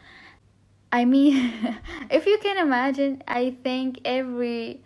i 0.91 1.05
mean 1.05 1.53
if 2.09 2.25
you 2.25 2.37
can 2.41 2.57
imagine 2.57 3.21
i 3.27 3.55
think 3.63 3.99
every 4.05 4.81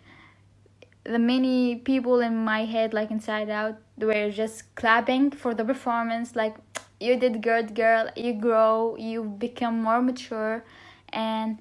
the 1.04 1.18
many 1.18 1.76
people 1.76 2.20
in 2.20 2.36
my 2.44 2.64
head 2.64 2.94
like 2.94 3.10
inside 3.10 3.50
out 3.50 3.76
were 3.98 4.30
just 4.30 4.74
clapping 4.74 5.30
for 5.30 5.54
the 5.54 5.64
performance 5.64 6.34
like 6.34 6.56
you 7.00 7.16
did 7.16 7.42
good 7.42 7.74
girl 7.74 8.08
you 8.16 8.32
grow 8.32 8.96
you 8.98 9.22
become 9.24 9.82
more 9.82 10.00
mature. 10.02 10.64
And 11.12 11.58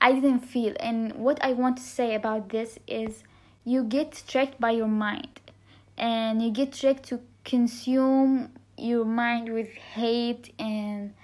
i 0.00 0.12
didn't 0.12 0.40
feel 0.40 0.74
and 0.80 1.12
what 1.12 1.42
i 1.42 1.52
want 1.52 1.76
to 1.78 1.82
say 1.82 2.14
about 2.14 2.48
this 2.50 2.78
is 2.86 3.24
you 3.64 3.82
get 3.82 4.22
tricked 4.28 4.60
by 4.60 4.70
your 4.72 4.88
mind. 4.88 5.40
And 5.96 6.42
you 6.42 6.50
get 6.50 6.72
tricked 6.72 7.04
to 7.08 7.20
consume 7.44 8.50
your 8.76 9.04
mind 9.04 9.52
with 9.52 9.68
hate 9.68 10.52
and 10.58 11.14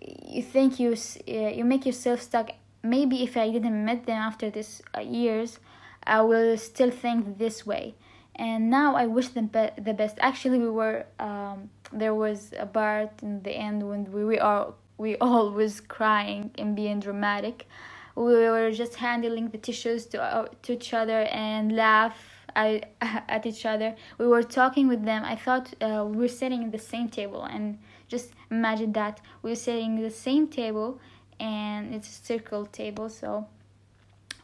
you 0.00 0.42
think 0.42 0.80
you 0.80 0.92
uh, 0.92 1.32
you 1.32 1.64
make 1.64 1.84
yourself 1.84 2.22
stuck 2.22 2.50
maybe 2.82 3.22
if 3.22 3.36
i 3.36 3.50
didn't 3.50 3.84
meet 3.84 4.06
them 4.06 4.16
after 4.16 4.50
this 4.50 4.82
uh, 4.96 5.00
years 5.00 5.58
i 6.04 6.20
will 6.20 6.56
still 6.56 6.90
think 6.90 7.38
this 7.38 7.66
way 7.66 7.94
and 8.40 8.70
now 8.70 8.96
I 8.96 9.06
wish 9.06 9.28
them 9.28 9.46
be- 9.46 9.70
the 9.78 9.92
best. 9.92 10.16
Actually, 10.20 10.58
we 10.58 10.70
were 10.70 11.04
um, 11.18 11.68
there 11.92 12.14
was 12.14 12.54
a 12.58 12.66
part 12.66 13.10
in 13.22 13.42
the 13.42 13.52
end 13.52 13.86
when 13.86 14.10
we, 14.10 14.24
we 14.24 14.38
are 14.38 14.72
we 14.96 15.16
all 15.20 15.50
was 15.50 15.80
crying 15.80 16.50
and 16.58 16.74
being 16.74 17.00
dramatic. 17.00 17.68
We 18.16 18.34
were 18.34 18.72
just 18.72 18.96
handling 18.96 19.50
the 19.50 19.58
tissues 19.58 20.06
to 20.06 20.22
uh, 20.22 20.46
to 20.62 20.72
each 20.72 20.94
other 20.94 21.22
and 21.24 21.76
laugh 21.76 22.16
at, 22.56 22.92
at 23.02 23.44
each 23.44 23.66
other. 23.66 23.94
We 24.16 24.26
were 24.26 24.42
talking 24.42 24.88
with 24.88 25.04
them. 25.04 25.22
I 25.22 25.36
thought 25.36 25.74
uh, 25.82 26.06
we 26.08 26.16
were 26.16 26.28
sitting 26.28 26.62
in 26.62 26.70
the 26.70 26.78
same 26.78 27.08
table 27.08 27.44
and 27.44 27.78
just 28.10 28.32
imagine 28.50 28.92
that. 28.92 29.20
We 29.42 29.50
were 29.52 29.56
sitting 29.56 30.02
the 30.02 30.10
same 30.10 30.48
table 30.48 31.00
and 31.38 31.94
it's 31.94 32.08
a 32.08 32.26
circle 32.26 32.66
table 32.66 33.08
so 33.08 33.46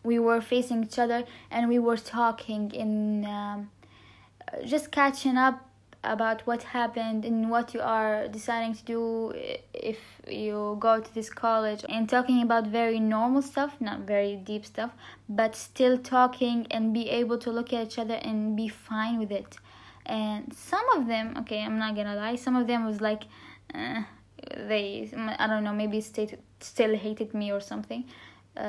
we 0.03 0.19
were 0.19 0.41
facing 0.41 0.85
each 0.85 0.99
other 0.99 1.25
and 1.51 1.69
we 1.69 1.79
were 1.79 1.97
talking 1.97 2.71
in 2.71 3.25
um, 3.27 3.71
just 4.65 4.91
catching 4.91 5.37
up 5.37 5.69
about 6.05 6.47
what 6.47 6.63
happened 6.63 7.25
and 7.25 7.51
what 7.51 7.75
you 7.75 7.81
are 7.81 8.29
deciding 8.29 8.73
to 8.73 8.85
do 8.85 9.33
if 9.75 9.99
you 10.29 10.77
go 10.79 11.01
to 11.01 11.15
this 11.15 11.29
college. 11.29 11.85
And 11.89 12.09
talking 12.09 12.43
about 12.43 12.69
very 12.69 13.01
normal 13.01 13.43
stuff 13.43 13.77
not 13.81 14.01
very 14.01 14.37
deep 14.37 14.65
stuff 14.65 14.93
but 15.29 15.57
still 15.57 15.99
talking 15.99 16.67
and 16.71 16.95
be 16.95 17.11
able 17.11 17.39
to 17.39 17.51
look 17.51 17.73
at 17.73 17.89
each 17.89 17.99
other 17.99 18.15
and 18.15 18.57
be 18.57 18.69
fine 18.69 19.19
with 19.19 19.33
it. 19.33 19.59
And 20.07 20.55
some 20.55 20.87
of 20.97 21.09
them 21.09 21.35
okay 21.41 21.63
i'm 21.63 21.79
not 21.79 21.97
gonna 21.97 22.15
lie 22.15 22.37
some 22.37 22.55
of 22.55 22.69
them 22.69 22.87
was 22.87 23.01
like 23.01 23.25
uh, 23.75 24.03
they 24.69 25.11
i 25.39 25.47
don't 25.47 25.65
know 25.65 25.73
maybe 25.73 26.01
stayed, 26.01 26.39
still 26.61 26.95
hated 26.97 27.35
me 27.35 27.53
or 27.53 27.61
something 27.61 28.05
uh, 28.57 28.61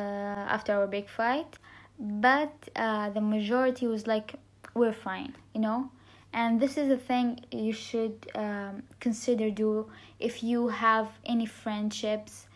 after 0.55 0.73
our 0.73 0.87
big 0.87 1.07
fight. 1.07 1.57
But 1.99 2.53
uh, 2.75 3.09
the 3.09 3.21
majority 3.21 3.87
was 3.87 4.05
like 4.05 4.35
we're 4.73 4.93
fine 4.93 5.33
you 5.53 5.61
know? 5.61 5.89
And 6.33 6.59
this 6.59 6.77
is 6.77 6.91
a 6.91 6.97
thing 6.97 7.39
you 7.51 7.73
should 7.73 8.27
um, 8.35 8.83
consider 8.99 9.49
do 9.49 9.89
if 10.19 10.43
you 10.43 10.67
have 10.67 11.07
any 11.25 11.45
friendships 11.47 12.47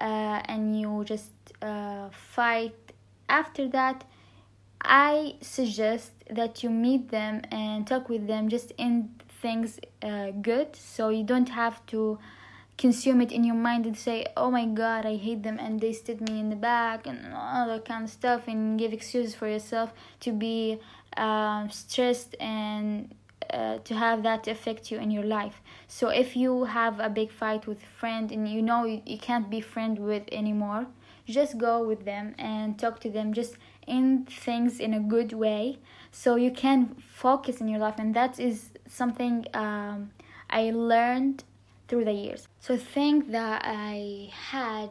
uh, 0.00 0.40
and 0.46 0.80
you 0.80 1.04
just 1.04 1.30
uh, 1.62 2.08
fight 2.10 2.74
after 3.28 3.68
that 3.68 4.04
i 4.82 5.34
suggest 5.40 6.12
that 6.30 6.62
you 6.62 6.70
meet 6.70 7.10
them 7.10 7.42
and 7.52 7.86
talk 7.86 8.08
with 8.08 8.26
them 8.26 8.48
just 8.48 8.72
in 8.78 9.10
things 9.40 9.80
uh, 10.02 10.30
good. 10.42 10.76
So 10.76 11.08
you 11.08 11.24
don't 11.24 11.48
have 11.48 11.84
to 11.86 12.18
consume 12.78 13.20
it 13.20 13.30
in 13.30 13.44
your 13.44 13.54
mind 13.54 13.84
and 13.84 13.94
say 13.94 14.24
oh 14.38 14.50
my 14.50 14.64
god 14.64 15.04
i 15.04 15.14
hate 15.14 15.42
them 15.42 15.58
and 15.60 15.80
they 15.80 15.92
stabbed 15.92 16.22
me 16.26 16.40
in 16.40 16.48
the 16.48 16.56
back 16.56 17.06
and 17.06 17.18
all 17.34 17.66
that 17.68 17.84
kind 17.84 18.04
of 18.04 18.08
stuff 18.08 18.48
and 18.48 18.78
give 18.78 18.90
excuses 18.90 19.34
for 19.34 19.46
yourself 19.46 19.92
to 20.18 20.32
be 20.32 20.80
uh, 21.18 21.68
stressed 21.68 22.34
and 22.40 23.14
uh, 23.52 23.76
to 23.84 23.94
have 23.94 24.22
that 24.22 24.46
affect 24.46 24.90
you 24.90 24.98
in 24.98 25.10
your 25.10 25.24
life. 25.24 25.60
So 25.88 26.08
if 26.08 26.36
you 26.36 26.64
have 26.64 27.00
a 27.00 27.10
big 27.10 27.30
fight 27.32 27.66
with 27.66 27.82
a 27.82 27.92
friend 27.98 28.30
and 28.30 28.48
you 28.48 28.62
know 28.62 28.84
you, 28.84 29.02
you 29.04 29.18
can't 29.18 29.50
be 29.50 29.60
friend 29.60 29.98
with 29.98 30.22
anymore 30.30 30.86
just 31.30 31.58
go 31.58 31.86
with 31.86 32.04
them 32.04 32.34
and 32.38 32.78
talk 32.78 33.00
to 33.00 33.10
them 33.10 33.32
just 33.32 33.56
in 33.86 34.24
things 34.24 34.80
in 34.80 34.94
a 34.94 35.00
good 35.00 35.32
way. 35.32 35.78
So 36.12 36.36
you 36.36 36.50
can 36.50 36.96
focus 37.08 37.60
in 37.60 37.68
your 37.68 37.78
life 37.78 37.94
and 37.98 38.14
that 38.14 38.38
is 38.38 38.69
something 38.90 39.46
um, 39.54 40.10
i 40.50 40.70
learned 40.70 41.44
through 41.90 42.04
the 42.04 42.12
years. 42.12 42.46
So 42.60 42.74
I 42.74 42.76
think 42.76 43.32
that 43.32 43.62
I 43.64 44.30
had 44.32 44.90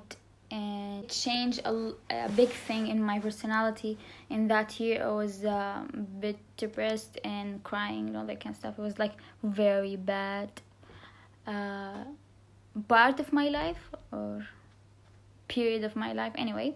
and 0.52 1.08
changed 1.08 1.62
a, 1.64 1.94
a 2.10 2.28
big 2.36 2.50
thing 2.50 2.88
in 2.88 3.02
my 3.02 3.20
personality 3.20 3.98
in 4.30 4.50
that 4.50 4.80
year. 4.82 5.06
I 5.06 5.12
was 5.12 5.46
um, 5.46 5.90
a 5.94 5.98
bit 6.20 6.38
depressed 6.58 7.18
and 7.24 7.64
crying 7.64 8.08
and 8.08 8.18
all 8.18 8.26
that 8.26 8.42
kind 8.42 8.54
of 8.54 8.60
stuff. 8.60 8.78
It 8.78 8.82
was 8.82 9.00
like 9.00 9.14
very 9.44 9.96
bad 9.96 10.50
uh, 11.48 12.04
part 12.90 13.22
of 13.22 13.32
my 13.32 13.48
life 13.48 13.92
or 14.12 14.46
period 15.48 15.86
of 15.86 15.96
my 15.96 16.12
life. 16.12 16.34
Anyway 16.36 16.76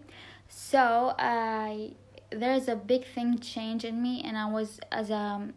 so 0.53 1.15
i 1.17 1.91
there's 2.29 2.67
a 2.67 2.75
big 2.75 3.05
thing 3.05 3.39
change 3.39 3.83
in 3.83 4.01
me 4.01 4.21
and 4.23 4.37
i 4.37 4.45
was 4.45 4.79
as 4.91 5.09
a 5.09 5.47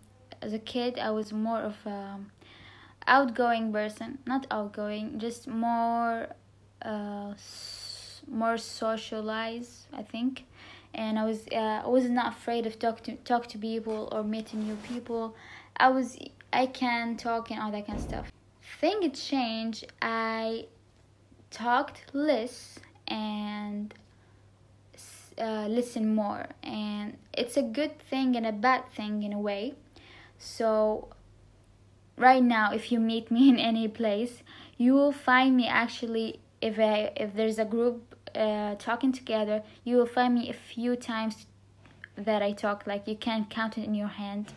as 0.42 0.52
a 0.52 0.58
kid 0.58 0.98
i 0.98 1.10
was 1.10 1.32
more 1.32 1.60
of 1.60 1.86
a 1.86 2.18
outgoing 3.06 3.72
person. 3.72 4.18
Not 4.26 4.46
outgoing 4.50 5.18
just 5.18 5.46
more 5.46 6.28
uh, 6.82 7.34
more 8.28 8.58
socialized 8.58 9.86
i 9.92 10.02
think. 10.02 10.44
And 10.94 11.18
i 11.18 11.24
was 11.24 11.46
uh, 11.52 11.82
i 11.84 11.88
was 11.88 12.08
not 12.08 12.32
afraid 12.32 12.66
of 12.66 12.78
talk 12.78 13.02
to 13.04 13.16
talk 13.16 13.46
to 13.48 13.58
people 13.58 14.08
or 14.12 14.22
meeting 14.24 14.64
new 14.64 14.76
people. 14.76 15.34
I 15.76 15.88
was 15.88 16.18
i 16.52 16.66
can 16.66 17.16
talk 17.16 17.50
and 17.50 17.60
all 17.60 17.70
that 17.70 17.86
kind 17.86 17.98
of 17.98 18.04
stuff. 18.04 18.32
Thing 18.80 19.02
it 19.02 19.14
changed. 19.14 19.86
I 20.02 20.66
talked 21.50 22.02
less 22.12 22.78
and 23.08 23.94
uh, 25.38 25.66
listen 25.68 26.14
more. 26.14 26.46
And 26.62 27.16
it's 27.32 27.56
a 27.56 27.62
good 27.62 27.98
thing 27.98 28.36
and 28.36 28.46
a 28.46 28.52
bad 28.52 28.90
thing 28.90 29.22
in 29.22 29.32
a 29.32 29.38
way 29.38 29.74
so 30.38 31.08
right 32.16 32.42
now 32.42 32.72
if 32.72 32.90
you 32.90 32.98
meet 32.98 33.30
me 33.30 33.48
in 33.52 33.58
any 33.58 33.88
place 33.88 34.42
you 34.76 34.94
will 34.94 35.12
find 35.12 35.56
me 35.56 35.66
actually 35.66 36.40
if 36.60 36.78
I 36.78 37.12
if 37.16 37.34
there's 37.34 37.58
a 37.58 37.64
group 37.64 38.14
uh, 38.34 38.74
talking 38.76 39.12
together, 39.12 39.62
you 39.84 39.96
will 39.96 40.06
find 40.06 40.34
me 40.34 40.50
a 40.50 40.52
few 40.52 40.96
times 40.96 41.46
that 42.16 42.42
I 42.42 42.52
talk. 42.52 42.86
Like 42.86 43.06
you 43.08 43.16
can 43.16 43.46
count 43.48 43.78
it 43.78 43.84
in 43.84 43.94
your 43.94 44.08
hand, 44.08 44.52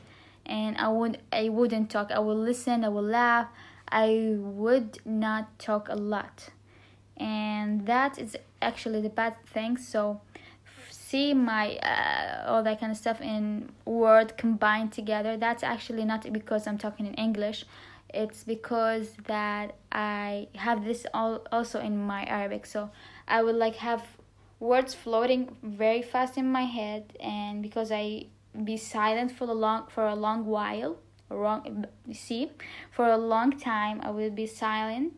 and 0.46 0.78
I 0.78 0.90
would 0.90 1.20
I 1.32 1.50
wouldn't 1.50 1.90
talk. 1.90 2.12
I 2.12 2.20
will 2.20 2.38
listen. 2.38 2.84
I 2.84 2.90
will 2.90 3.04
laugh. 3.04 3.48
I 3.92 4.36
would 4.38 5.00
not 5.06 5.58
talk 5.60 5.88
a 5.90 5.96
lot, 5.96 6.50
and 7.18 7.86
that 7.86 8.20
is 8.20 8.38
actually 8.62 9.02
the 9.02 9.10
bad 9.10 9.36
thing. 9.46 9.78
So 9.78 10.22
see 11.10 11.34
my 11.34 11.66
uh, 11.78 12.52
all 12.52 12.64
that 12.64 12.80
kind 12.80 12.92
of 12.92 12.98
stuff 12.98 13.20
in 13.22 13.70
word 13.86 14.38
combined 14.38 14.92
together 14.92 15.38
that's 15.38 15.64
actually 15.64 16.06
not 16.06 16.22
because 16.34 16.68
i'm 16.68 16.78
talking 16.78 17.06
in 17.06 17.14
english 17.16 17.66
it's 18.14 18.44
because 18.44 19.12
that 19.28 19.76
I 19.92 20.48
have 20.56 20.84
this 20.84 21.06
all 21.14 21.46
also 21.52 21.80
in 21.80 21.98
my 21.98 22.24
Arabic. 22.26 22.66
So 22.66 22.90
I 23.28 23.44
would 23.44 23.56
like 23.56 23.76
have 23.76 24.04
words 24.60 24.94
floating 24.94 25.56
very 25.62 26.02
fast 26.02 26.38
in 26.38 26.52
my 26.52 26.64
head, 26.64 27.14
and 27.20 27.62
because 27.62 27.92
I 27.92 28.26
be 28.64 28.78
silent 28.78 29.32
for 29.32 29.46
a 29.46 29.54
long 29.54 29.88
for 29.90 30.08
a 30.08 30.16
long 30.16 30.46
while, 30.46 30.98
wrong 31.30 31.86
see, 32.14 32.52
for 32.92 33.08
a 33.10 33.18
long 33.18 33.58
time 33.58 34.02
I 34.02 34.10
will 34.10 34.32
be 34.32 34.48
silent. 34.48 35.14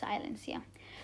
Silence, 0.00 0.46
yeah. 0.46 0.60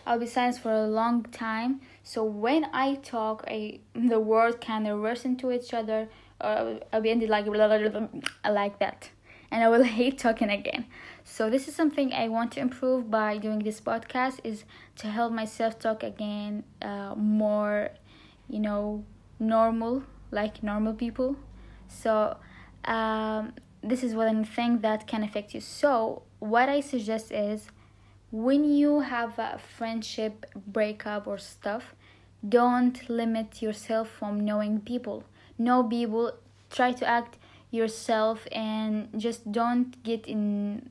I'll 0.06 0.18
be 0.18 0.26
silent 0.26 0.58
for 0.58 0.72
a 0.72 0.86
long 0.86 1.24
time. 1.24 1.80
So 2.12 2.24
when 2.24 2.66
I 2.72 2.96
talk, 2.96 3.44
I 3.46 3.80
the 3.94 4.18
words 4.18 4.56
kind 4.60 4.88
of 4.88 4.98
rush 4.98 5.24
into 5.24 5.52
each 5.52 5.72
other, 5.72 6.08
or 6.40 6.80
I'll 6.92 7.00
be 7.00 7.10
ended 7.10 7.30
like 7.30 7.46
like 8.44 8.78
that 8.80 9.10
and 9.52 9.62
I 9.62 9.68
will 9.68 9.84
hate 9.98 10.18
talking 10.18 10.50
again. 10.50 10.86
So 11.22 11.48
this 11.48 11.68
is 11.68 11.76
something 11.76 12.12
I 12.12 12.26
want 12.28 12.50
to 12.52 12.60
improve 12.60 13.12
by 13.12 13.38
doing 13.38 13.60
this 13.60 13.80
podcast 13.80 14.40
is 14.42 14.64
to 14.96 15.06
help 15.06 15.32
myself 15.32 15.78
talk 15.78 16.02
again 16.02 16.64
uh, 16.82 17.14
more, 17.14 17.90
you 18.48 18.58
know, 18.58 19.04
normal 19.38 20.02
like 20.32 20.64
normal 20.64 20.94
people. 20.94 21.36
So 21.86 22.36
um, 22.86 23.52
this 23.82 24.02
is 24.02 24.16
one 24.16 24.44
thing 24.44 24.80
that 24.80 25.06
can 25.06 25.22
affect 25.22 25.54
you. 25.54 25.60
So 25.60 26.22
what 26.40 26.68
I 26.68 26.80
suggest 26.80 27.30
is 27.30 27.68
when 28.32 28.64
you 28.64 29.00
have 29.00 29.38
a 29.38 29.60
friendship 29.76 30.46
breakup 30.66 31.26
or 31.26 31.38
stuff, 31.38 31.94
don't 32.46 33.08
limit 33.08 33.62
yourself 33.62 34.08
from 34.08 34.44
knowing 34.44 34.80
people. 34.80 35.24
Know 35.58 35.82
people. 35.84 36.32
Try 36.70 36.92
to 36.92 37.06
act 37.06 37.36
yourself 37.70 38.46
and 38.52 39.08
just 39.16 39.50
don't 39.52 40.02
get 40.02 40.26
in 40.26 40.90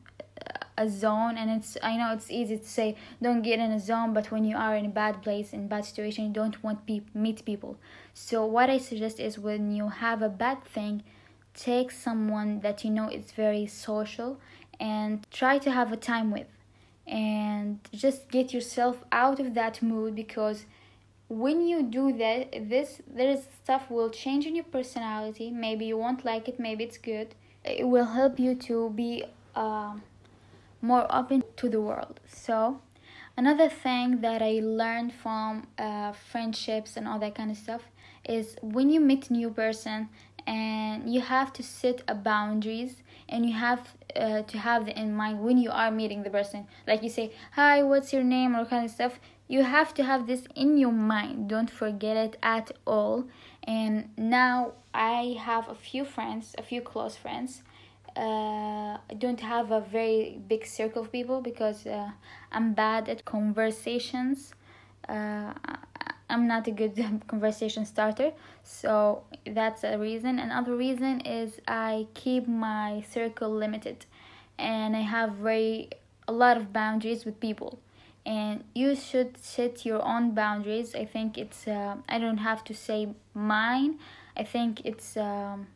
a 0.79 0.88
zone 0.88 1.38
and 1.38 1.50
it's 1.51 1.77
i 1.84 1.98
know 1.98 2.13
it's 2.13 2.32
easy 2.32 2.58
to 2.58 2.65
say 2.65 2.96
don't 3.22 3.41
get 3.41 3.60
in 3.60 3.70
a 3.72 3.79
zone 3.79 4.13
but 4.13 4.32
when 4.32 4.46
you 4.46 4.56
are 4.56 4.75
in 4.77 4.86
a 4.86 4.89
bad 4.89 5.22
place 5.22 5.51
in 5.51 5.68
bad 5.68 5.84
situation 5.84 6.25
you 6.25 6.32
don't 6.32 6.63
want 6.63 6.88
to 6.88 7.01
meet 7.13 7.44
people 7.44 7.77
so 8.13 8.46
what 8.46 8.70
i 8.70 8.77
suggest 8.77 9.20
is 9.20 9.38
when 9.38 9.72
you 9.74 9.89
have 9.89 10.22
a 10.22 10.29
bad 10.29 10.63
thing 10.63 11.03
take 11.53 11.91
someone 11.91 12.62
that 12.62 12.86
you 12.86 12.89
know 12.89 13.10
is 13.10 13.32
very 13.34 13.65
social 13.65 14.39
and 14.79 15.27
try 15.32 15.58
to 15.58 15.70
have 15.70 15.91
a 15.91 15.98
time 15.98 16.32
with 16.32 16.48
and 17.06 17.79
just 17.91 18.29
get 18.29 18.53
yourself 18.53 19.03
out 19.12 19.39
of 19.39 19.53
that 19.56 19.82
mood 19.82 20.15
because 20.15 20.65
when 21.29 21.62
you 21.67 21.83
do 21.83 22.12
that 22.17 22.69
this 22.69 23.01
there 23.07 23.29
is 23.29 23.48
stuff 23.63 23.89
will 23.89 24.09
change 24.09 24.45
in 24.45 24.55
your 24.55 24.65
personality. 24.65 25.51
Maybe 25.51 25.86
you 25.86 25.98
won't 25.98 26.25
like 26.25 26.50
it 26.50 26.59
maybe 26.59 26.83
it's 26.83 26.98
good. 26.98 27.36
It 27.63 27.88
will 27.88 28.05
help 28.05 28.39
you 28.39 28.55
to 28.55 28.89
be 28.89 29.24
uh, 29.55 29.95
more 30.81 31.05
open 31.09 31.43
to 31.57 31.69
the 31.69 31.79
world. 31.79 32.19
So 32.27 32.81
another 33.38 33.69
thing 33.69 34.21
that 34.21 34.41
i 34.41 34.59
learned 34.62 35.13
from 35.13 35.67
uh, 35.77 36.12
friendships 36.12 36.98
and 36.98 37.07
all 37.07 37.19
that 37.19 37.36
kind 37.36 37.50
of 37.50 37.57
stuff 37.57 37.83
is 38.27 38.57
when 38.62 38.89
you 38.89 39.00
meet 39.00 39.31
new 39.31 39.50
person 39.50 40.09
and 40.45 41.13
you 41.13 41.21
have 41.21 41.53
to 41.53 41.63
set 41.63 42.01
a 42.07 42.15
boundaries 42.15 42.98
and 43.29 43.45
you 43.45 43.53
have 43.53 43.95
uh, 44.15 44.41
to 44.41 44.57
have 44.57 44.88
in 44.88 45.15
mind 45.15 45.41
when 45.41 45.57
you 45.57 45.69
are 45.69 45.91
meeting 45.91 46.24
the 46.24 46.29
person. 46.29 46.65
Like 46.88 47.03
you 47.03 47.09
say 47.09 47.31
hi 47.51 47.83
what's 47.83 48.12
your 48.12 48.24
name? 48.24 48.55
or 48.55 48.65
kind 48.65 48.83
of 48.86 48.91
stuff 48.91 49.19
you 49.50 49.63
have 49.63 49.96
to 49.96 50.03
have 50.03 50.27
this 50.27 50.44
in 50.56 50.77
your 50.77 50.91
mind. 50.91 51.50
Don't 51.50 51.72
forget 51.72 52.15
it 52.15 52.38
at 52.41 52.72
all. 52.86 53.25
And 53.63 54.09
now 54.16 54.74
i 54.94 55.38
have 55.40 55.70
a 55.70 55.75
few 55.75 56.03
friends 56.03 56.55
a 56.57 56.64
few 56.64 56.81
close 56.81 57.16
friends. 57.16 57.64
Uh, 58.16 58.98
I 59.12 59.14
don't 59.18 59.40
have 59.42 59.72
a 59.72 59.81
very 59.81 60.40
big 60.48 60.66
circle 60.66 61.01
of 61.03 61.12
people 61.12 61.42
because 61.42 61.85
uh, 61.85 62.12
I'm 62.51 62.74
bad 62.74 63.09
at 63.09 63.25
conversations. 63.25 64.53
Uh, 65.07 65.53
I'm 66.29 66.48
not 66.48 66.68
a 66.68 66.72
good 66.72 66.96
conversation 67.27 67.85
starter, 67.85 68.31
so 68.64 69.24
that's 69.46 69.83
a 69.83 69.98
reason. 69.98 70.38
Another 70.38 70.75
reason 70.75 71.22
is 71.22 71.59
I 71.68 72.07
keep 72.14 72.48
my 72.48 73.03
circle 73.09 73.50
limited, 73.50 74.05
and 74.57 74.96
I 74.96 75.01
have 75.01 75.33
very 75.33 75.90
a 76.27 76.33
lot 76.33 76.57
of 76.57 76.74
boundaries 76.74 77.25
with 77.25 77.40
people 77.40 77.79
and 78.29 78.63
you 78.75 78.96
should 78.96 79.35
set 79.44 79.85
your 79.87 80.05
own 80.05 80.35
boundaries. 80.35 80.94
I 80.94 81.05
think 81.05 81.37
it's 81.37 81.68
uh, 81.68 81.96
i 82.07 82.20
don't 82.20 82.44
have 82.50 82.63
to 82.65 82.74
say 82.75 83.09
mine. 83.33 83.98
I 84.37 84.44
think 84.44 84.85
it's 84.85 85.18
um, 85.18 85.68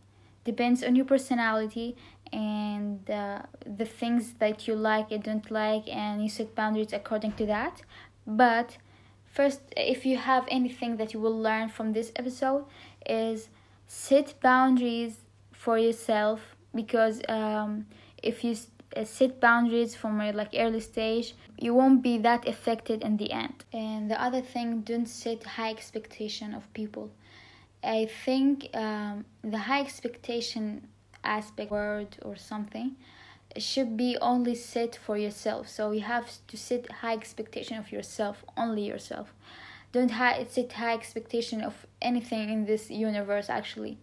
depends 0.46 0.84
on 0.84 0.96
your 0.96 1.06
personality 1.06 1.98
and 2.32 3.10
uh, 3.10 3.40
the 3.66 3.86
things 3.86 4.34
that 4.34 4.68
you 4.68 4.76
like 4.76 5.12
and 5.12 5.24
don't 5.24 5.50
like 5.50 5.86
and 5.88 6.22
you 6.24 6.30
set 6.30 6.54
boundaries 6.54 6.94
according 6.94 7.34
to 7.40 7.46
that. 7.48 7.82
But 8.28 8.78
first 9.26 9.62
if 9.76 10.06
you 10.06 10.18
have 10.18 10.46
anything 10.48 10.98
that 10.98 11.12
you 11.14 11.20
will 11.20 11.40
learn 11.50 11.70
from 11.70 11.94
this 11.94 12.12
episode 12.16 12.66
is 13.04 13.50
set 13.88 14.36
boundaries 14.42 15.16
for 15.52 15.80
yourself 15.80 16.56
because 16.76 17.20
um, 17.28 17.88
if 18.22 18.44
you 18.44 18.56
set 19.06 19.40
boundaries 19.40 19.96
from 19.96 20.22
a 20.22 20.32
like 20.32 20.50
early 20.56 20.80
stage 20.80 21.36
you 21.58 21.74
won't 21.74 22.02
be 22.02 22.18
that 22.18 22.48
affected 22.48 23.02
in 23.04 23.18
the 23.18 23.32
end. 23.32 23.64
And 23.72 24.12
the 24.12 24.22
other 24.22 24.42
thing 24.42 24.82
don't 24.82 25.08
set 25.08 25.44
high 25.44 25.70
expectation 25.70 26.54
of 26.54 26.72
people. 26.74 27.12
I 27.84 28.10
think 28.26 28.70
um, 28.76 29.26
the 29.44 29.60
high 29.60 29.82
expectation 29.82 30.88
aspect 31.24 31.72
word 31.72 32.18
or 32.22 32.36
something 32.36 32.96
should 33.58 33.96
be 33.96 34.18
only 34.20 34.56
set 34.56 34.96
for 34.96 35.18
yourself. 35.18 35.70
So 35.70 35.92
you 35.92 36.02
have 36.02 36.28
to 36.48 36.58
set 36.58 36.92
high 36.92 37.14
expectation 37.14 37.78
of 37.78 37.92
yourself 37.92 38.44
only 38.58 38.86
yourself. 38.86 39.34
Don't 39.92 40.12
ha- 40.12 40.44
set 40.50 40.74
high 40.74 40.96
expectation 40.96 41.62
of 41.62 41.86
anything 42.02 42.50
in 42.50 42.66
this 42.66 42.90
universe 42.90 43.50
actually. 43.50 44.00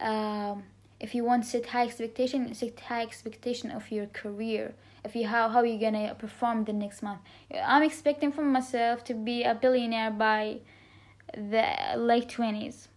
Um, 0.00 0.64
if 1.00 1.14
you 1.14 1.24
want 1.24 1.44
to 1.44 1.48
set 1.48 1.66
high 1.66 1.84
expectation 1.84 2.52
set 2.54 2.80
high 2.80 3.02
expectation 3.02 3.70
of 3.70 3.90
your 3.90 4.06
career. 4.06 4.74
If 5.04 5.16
you 5.16 5.26
how 5.26 5.48
how 5.48 5.62
you 5.62 5.78
gonna 5.78 6.14
perform 6.14 6.64
the 6.64 6.72
next 6.72 7.02
month. 7.02 7.20
I'm 7.54 7.82
expecting 7.82 8.32
from 8.32 8.52
myself 8.52 9.02
to 9.04 9.14
be 9.14 9.42
a 9.44 9.54
billionaire 9.54 10.10
by 10.10 10.60
the 11.34 11.66
late 11.96 12.28
20s 12.28 12.88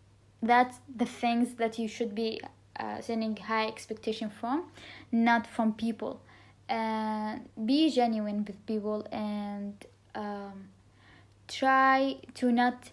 that's 0.44 0.80
the 0.94 1.06
things 1.06 1.56
that 1.56 1.80
you 1.80 1.88
should 1.88 2.14
be 2.14 2.42
uh, 2.80 3.00
setting 3.00 3.36
high 3.38 3.68
expectation 3.68 4.30
from 4.30 4.66
not 5.12 5.48
from 5.48 5.74
people. 5.74 6.22
And 6.70 7.50
be 7.66 7.90
genuine 7.90 8.46
with 8.46 8.66
people 8.66 9.06
and 9.12 9.74
um, 10.16 10.70
try 11.48 12.18
to 12.36 12.52
not 12.52 12.92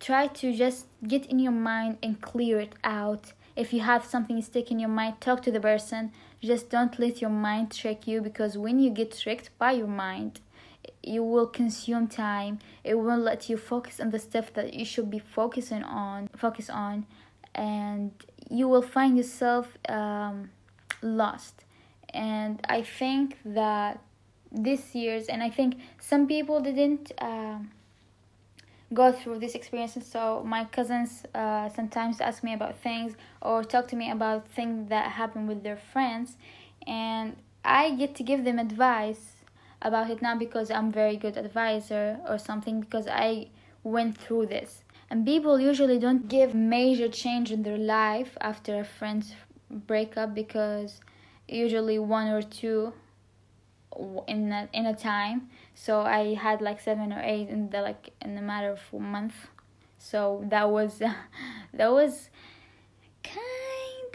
try 0.00 0.26
to 0.26 0.54
just 0.54 0.86
get 1.06 1.26
in 1.26 1.38
your 1.38 1.52
mind 1.52 1.98
and 2.02 2.20
clear 2.20 2.60
it 2.60 2.74
out 2.84 3.32
if 3.56 3.72
you 3.72 3.80
have 3.80 4.04
something 4.04 4.40
stuck 4.42 4.70
in 4.70 4.78
your 4.78 4.88
mind 4.88 5.20
talk 5.20 5.42
to 5.42 5.50
the 5.50 5.60
person. 5.60 6.12
Just 6.42 6.68
don't 6.68 6.98
let 6.98 7.20
your 7.20 7.30
mind 7.30 7.72
trick 7.72 8.06
you 8.06 8.20
because 8.20 8.58
when 8.58 8.78
you 8.78 8.90
get 8.90 9.16
tricked 9.16 9.50
by 9.58 9.72
your 9.72 9.86
mind 9.86 10.40
you 11.02 11.22
will 11.22 11.46
consume 11.46 12.06
time. 12.08 12.58
It 12.82 12.94
will 12.94 13.18
let 13.18 13.48
you 13.48 13.56
focus 13.56 14.00
on 14.00 14.10
the 14.10 14.18
stuff 14.18 14.52
that 14.54 14.74
you 14.74 14.84
should 14.84 15.10
be 15.10 15.18
focusing 15.18 15.82
on 15.82 16.28
focus 16.36 16.68
on 16.70 17.06
and 17.54 18.12
you 18.50 18.68
will 18.68 18.82
find 18.82 19.16
yourself 19.16 19.78
um, 19.88 20.50
lost. 21.02 21.64
And 22.12 22.60
i 22.68 22.82
think 22.82 23.38
that 23.44 24.00
this 24.52 24.94
year's 24.94 25.26
and 25.26 25.42
i 25.42 25.50
think 25.50 25.74
some 25.98 26.28
people 26.28 26.60
didn't 26.60 27.10
uh, 27.18 27.58
go 28.94 29.12
through 29.12 29.38
these 29.40 29.54
experiences. 29.54 30.06
So 30.06 30.42
my 30.44 30.64
cousins 30.64 31.24
uh, 31.34 31.68
sometimes 31.68 32.20
ask 32.20 32.42
me 32.42 32.54
about 32.54 32.78
things 32.78 33.14
or 33.42 33.64
talk 33.64 33.88
to 33.88 33.96
me 33.96 34.10
about 34.10 34.48
things 34.48 34.88
that 34.88 35.12
happen 35.12 35.46
with 35.46 35.62
their 35.62 35.76
friends. 35.76 36.36
And 36.86 37.36
i 37.64 37.90
get 37.90 38.14
to 38.14 38.22
give 38.22 38.44
them 38.44 38.58
advice 38.58 39.36
about 39.80 40.10
it 40.10 40.20
not 40.20 40.38
because 40.38 40.70
i'm 40.70 40.92
very 40.92 41.16
good 41.16 41.38
advisor 41.38 42.18
or 42.28 42.36
something 42.36 42.78
because 42.80 43.06
i 43.08 43.48
went 43.82 44.16
through 44.16 44.46
this. 44.46 44.82
And 45.10 45.26
people 45.26 45.60
usually 45.60 45.98
don't 45.98 46.26
give 46.28 46.54
major 46.54 47.08
change 47.08 47.52
in 47.52 47.62
their 47.62 47.78
life 47.78 48.36
after 48.40 48.80
a 48.80 48.84
friend's 48.84 49.34
breakup 49.70 50.34
because 50.34 51.00
usually 51.46 51.98
one 51.98 52.28
or 52.28 52.42
two 52.42 52.94
in 54.26 54.52
a, 54.52 54.68
in 54.72 54.86
a 54.86 54.94
time. 54.94 55.48
So 55.74 56.00
i 56.00 56.34
had 56.34 56.60
like 56.60 56.80
seven 56.80 57.12
or 57.12 57.20
eight 57.22 57.48
in 57.48 57.70
the 57.70 57.80
like 57.82 58.10
in 58.20 58.36
a 58.36 58.42
matter 58.42 58.70
of 58.70 58.80
a 58.92 58.98
month. 58.98 59.34
So 59.98 60.44
that 60.48 60.70
was 60.70 60.98
that 61.74 61.92
was 61.92 62.30
kind 63.22 64.14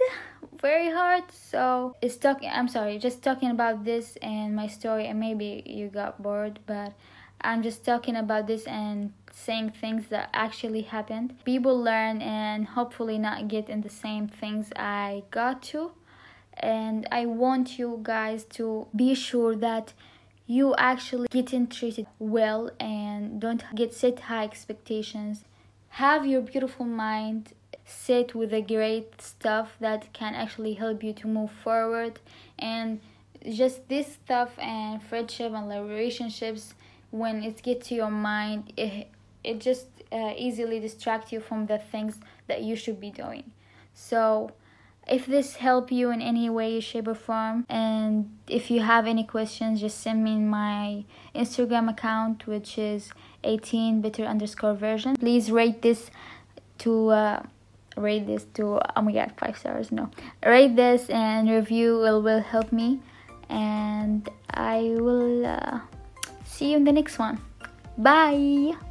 very 0.61 0.89
hard. 0.91 1.23
So 1.31 1.95
it's 2.01 2.17
talking 2.17 2.49
i'm 2.51 2.67
sorry 2.67 2.97
just 2.97 3.23
talking 3.23 3.51
about 3.51 3.85
this 3.85 4.17
and 4.21 4.55
my 4.55 4.67
story 4.67 5.07
and 5.07 5.19
maybe 5.19 5.63
you 5.65 5.87
got 5.87 6.21
bored 6.21 6.59
but 6.65 6.93
i'm 7.41 7.63
just 7.63 7.85
talking 7.85 8.15
about 8.15 8.47
this 8.47 8.65
and 8.65 9.13
saying 9.31 9.69
things 9.69 10.07
that 10.07 10.29
actually 10.33 10.81
happened. 10.81 11.33
People 11.45 11.81
learn 11.81 12.21
and 12.21 12.67
hopefully 12.67 13.17
not 13.17 13.47
get 13.47 13.69
in 13.69 13.81
the 13.81 13.89
same 13.89 14.27
things 14.27 14.71
i 14.75 15.23
got 15.31 15.61
to 15.61 15.91
and 16.59 17.07
I 17.11 17.25
want 17.25 17.79
you 17.79 17.99
guys 18.03 18.43
to 18.55 18.87
be 18.95 19.13
sure 19.13 19.55
that 19.55 19.93
you 20.47 20.73
actually 20.77 21.27
getting 21.29 21.67
treated 21.67 22.07
well 22.17 22.71
and 22.79 23.39
don't 23.39 23.63
get 23.75 23.93
set 23.93 24.19
high 24.21 24.43
expectations. 24.43 25.43
Have 25.89 26.25
your 26.25 26.41
beautiful 26.41 26.85
mind 26.85 27.53
set 27.85 28.35
with 28.35 28.51
the 28.51 28.61
great 28.61 29.21
stuff 29.21 29.75
that 29.79 30.11
can 30.13 30.35
actually 30.35 30.73
help 30.73 31.03
you 31.03 31.13
to 31.13 31.27
move 31.27 31.51
forward 31.51 32.19
and 32.57 32.99
just 33.47 33.87
this 33.89 34.13
stuff 34.13 34.57
and 34.59 35.01
friendship 35.01 35.53
and 35.53 35.69
relationships 35.69 36.73
when 37.11 37.43
it 37.43 37.61
gets 37.63 37.87
to 37.87 37.95
your 37.95 38.11
mind 38.11 38.71
it, 38.77 39.07
it 39.43 39.59
just 39.59 39.87
uh, 40.11 40.33
easily 40.37 40.79
distract 40.79 41.31
you 41.31 41.39
from 41.39 41.65
the 41.65 41.77
things 41.77 42.19
that 42.47 42.61
you 42.61 42.75
should 42.75 42.99
be 42.99 43.09
doing 43.09 43.43
so 43.93 44.51
if 45.09 45.25
this 45.25 45.55
helped 45.55 45.91
you 45.91 46.11
in 46.11 46.21
any 46.21 46.49
way 46.49 46.79
shape 46.79 47.07
or 47.07 47.15
form 47.15 47.65
and 47.69 48.29
if 48.47 48.69
you 48.69 48.81
have 48.81 49.07
any 49.07 49.23
questions 49.23 49.81
just 49.81 49.99
send 49.99 50.23
me 50.23 50.37
my 50.37 51.03
instagram 51.35 51.89
account 51.89 52.45
which 52.47 52.77
is 52.77 53.11
18 53.43 54.01
bitter 54.01 54.25
underscore 54.25 54.73
version. 54.73 55.15
Please 55.15 55.51
rate 55.51 55.81
this 55.81 56.11
to 56.79 57.09
uh, 57.09 57.43
rate 57.97 58.27
this 58.27 58.45
to 58.53 58.79
oh 58.95 59.01
my 59.01 59.11
god 59.11 59.33
five 59.37 59.57
stars 59.57 59.91
no. 59.91 60.09
Rate 60.45 60.75
this 60.75 61.09
and 61.09 61.49
review 61.49 61.97
will 61.97 62.21
will 62.21 62.41
help 62.41 62.71
me 62.71 62.99
and 63.49 64.29
i 64.53 64.95
will 64.99 65.45
uh, 65.45 65.79
see 66.45 66.71
you 66.71 66.77
in 66.77 66.83
the 66.83 66.93
next 66.93 67.19
one. 67.19 67.39
Bye 67.97 68.88